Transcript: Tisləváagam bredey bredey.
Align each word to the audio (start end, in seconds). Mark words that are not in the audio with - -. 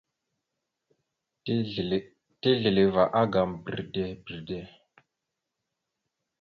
Tisləváagam 2.41 3.47
bredey 3.65 4.11
bredey. 4.25 4.65